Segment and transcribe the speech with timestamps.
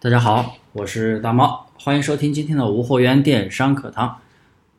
[0.00, 4.16] 大家好，我是大猫，欢迎收听今天的无货源电商课堂。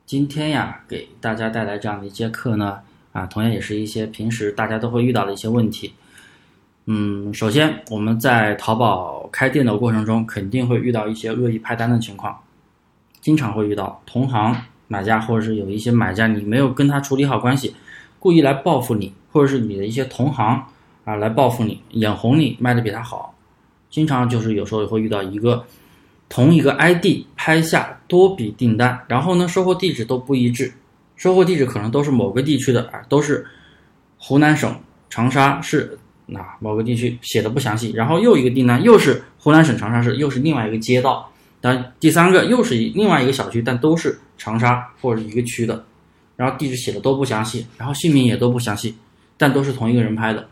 [0.06, 2.78] 今天呀，给大家带来这样的一节课呢，
[3.12, 5.92] 啊，同样也是一些平时大家都会遇到的一些问题。
[6.86, 12.40] 嗯，首先我们在淘宝开店的过程中，肯定会遇到一些恶意派单的情况，
[13.20, 14.56] 经常会遇到同行
[14.88, 17.76] 买家或者是有一些买家，你没有跟他处理好关系，
[18.18, 20.64] 故意来报复你，或者是你的一些同行
[21.04, 23.34] 啊来报复你，眼红你卖的比他好。
[23.90, 25.64] 经常就是有时候会遇到一个
[26.28, 30.72] 同一个 ID 拍下多笔订单，然后呢收货地址都不一致，
[31.16, 33.44] 收货地址可能都是某个地区的啊，都是
[34.16, 34.74] 湖南省
[35.08, 45.84] 长沙市那某个地区写的不详细，然后又一个订单又是湖南省长沙市，又是另外一个街道，但第三个又是另外一个小区，但都是长沙或者一个区的，
[46.36, 48.94] 然后地址写的都不详细，然后姓名也都不详细，
[49.36, 50.48] 但都是同一个人拍的。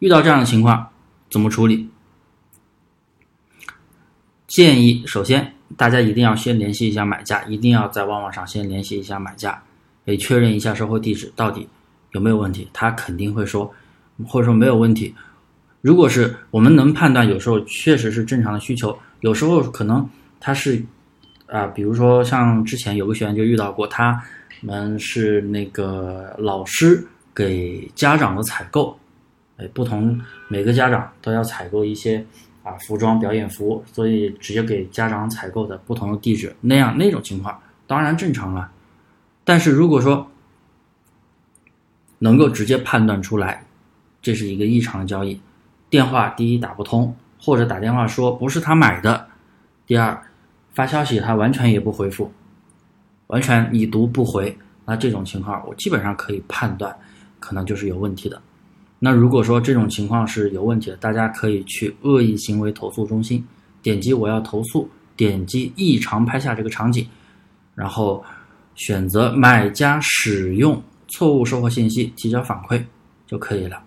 [0.00, 0.88] 遇到这样的情况
[1.30, 1.88] 怎么处理？
[4.48, 9.62] 建议首先，大家一定要先联系一下买家，一定要在旺旺上先联系一下买家，
[10.06, 11.68] 得确认一下收货地址到底
[12.12, 12.66] 有没有问题。
[12.72, 13.70] 他肯定会说，
[14.26, 15.14] 或者说没有问题。
[15.82, 20.08] 如果是我们能判断，有时候确实是正常的需求，有时候可能
[20.40, 20.82] 他是
[21.46, 24.18] 啊，比如说像之前有个学员就遇到过，他
[24.62, 28.98] 们是那个老师给家长的采购，
[29.58, 30.18] 哎，不同
[30.48, 32.24] 每个家长都要采购一些。
[32.68, 38.70] 啊，服装表演服，所以直接给家长采购的不同的地址，那样那种情况当然正常了。
[39.42, 40.30] 但是如果说
[42.18, 43.64] 能够直接判断出来
[44.20, 45.40] 这是一个异常交易，
[45.88, 49.28] 电话第一打不通，或者打电话说不是他买的；
[49.86, 50.22] 第二
[50.74, 52.30] 发消息他完全也不回复，
[53.28, 56.94] 完全已读不回，那这种情况我基本上可以判断，
[57.40, 58.42] 可能就是有问题的。
[59.00, 63.44] 那如果说这种情况是有问题的，大家可以去恶意行为投诉中心，
[63.80, 67.06] 点击我要投诉，点击异常拍下这个场景，
[67.76, 68.24] 然后
[68.74, 72.82] 选择买家使用错误售后信息提交反馈
[73.24, 73.80] 就可以了。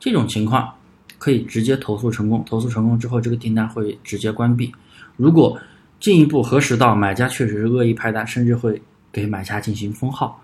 [0.00, 0.72] 这种情况
[1.18, 4.72] 可以直接投诉成功，投诉成功之后，这个订单会直接关闭。
[5.16, 5.60] 如果
[6.00, 8.80] 进一步核实到买家确实是恶意拍单，甚至会
[9.12, 10.42] 给买家进行封号，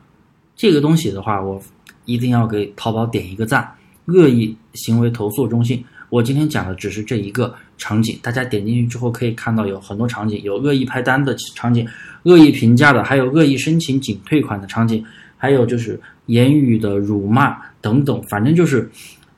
[0.55, 1.62] 这个东西的话，我
[2.05, 3.75] 一定要给淘宝点一个赞。
[4.06, 11.87] 恶意行为投诉中心，我今天讲的只是这一个场景，大家点进去之后可以看到有很多场景，有恶意拍单的场景，
[12.25, 15.04] 恶意评价的，还有恶意申请仅退款的场景，
[15.37, 18.91] 还有就是言语的辱骂等等，反正就是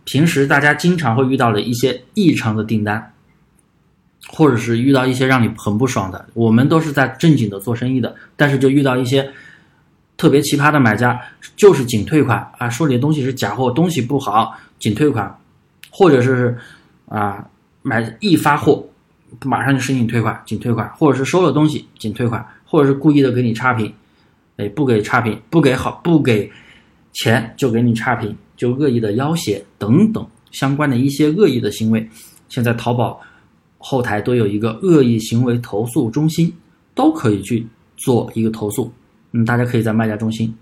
[0.04, 3.12] 平时大家经常会遇到的一些异常的订单，
[4.28, 9.30] 或者是遇到一些让你很不爽的，我们都是在正经的做生意的，但是就遇到一些。
[10.16, 11.20] 特别奇葩的买家
[11.56, 15.38] 就是仅退款啊，说你的东西是假货，东西不好，仅退款，
[15.90, 16.56] 或者是
[17.06, 17.46] 啊
[17.82, 18.86] 买一发货
[19.44, 23.92] 马上就申请退款，仅退款，或者是收了东西仅退款，或者是故意的给你差评，
[24.56, 26.50] 哎不给差评，不给好不给
[27.12, 32.08] 钱就给你差评，就恶意的要挟等等相关的一些恶意的行为，
[32.48, 33.20] 现在淘宝
[33.76, 36.50] 后台都有一个恶意行为投诉中心，
[36.94, 37.66] 都可以去
[37.98, 38.90] 做一个投诉。
[39.36, 40.52] 嗯，大家可以在卖家中心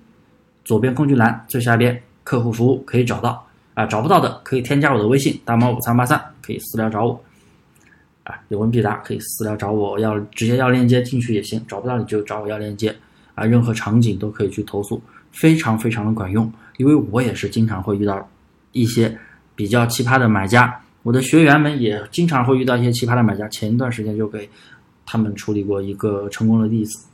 [0.65, 7.25] 左边工具栏最下边客户服务可以找到啊，找不到的可以添加我的微信大猫五三八三，可以私聊找我
[8.25, 12.93] 啊，有问必答，可以私聊找我，要直接要链接进去也行，找不到你就找我要链接
[13.37, 18.29] 啊，任何场景都可以去投诉，非常非常的管用，因为我也是经常会遇到
[18.73, 19.17] 一些
[19.55, 24.49] 比较奇葩的买家，我的学员们也经常会遇到一些奇葩的买家，前一段时间就给
[25.07, 27.07] 他们处理过一个成功的例子。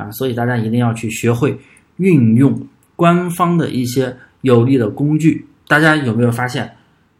[0.00, 1.58] 啊，所以大家一定要去学会
[1.98, 2.66] 运用
[2.96, 5.46] 官方的一些有力的工具。
[5.68, 6.76] 大家有没有发现，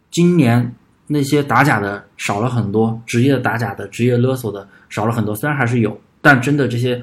[0.09, 0.73] 今年
[1.07, 5.35] 那些打假的少了很多，职业打假的、职业勒索的少了很多。
[5.35, 7.01] 虽然还是有，但真的这些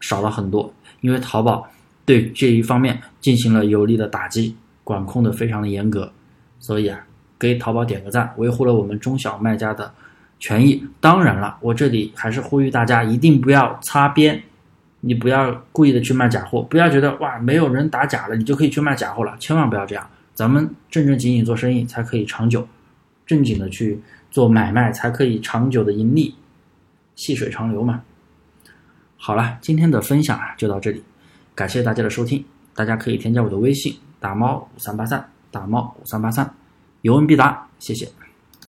[0.00, 1.66] 少了很多，因为淘宝
[2.04, 6.12] 对这一方面进行了有力的打击，管控的非常的严格。
[6.60, 6.98] 所以啊，
[7.38, 9.90] 给淘宝点个赞，维护了我们中小卖家的
[10.38, 10.82] 权益。
[11.00, 14.42] 当然了，我这里还是呼吁大家一定不要擦边。
[15.06, 20.08] 你不要故意的去卖假货，不要觉得哇没有人打假了，你就可以去卖假货了，千万不要这样。
[20.32, 22.66] 咱们正正经经做生意才可以长久，
[23.26, 26.34] 正经的去做买卖才可以长久的盈利，
[27.16, 28.02] 细水长流嘛。
[29.16, 31.04] 好了，今天的分享啊就到这里，
[31.54, 32.42] 感谢大家的收听，
[32.74, 36.50] 大家可以添加我的微信打猫五三八三打猫五三八三，
[37.02, 38.23] 有问必答，谢谢。